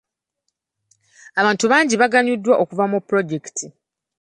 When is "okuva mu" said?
2.63-2.97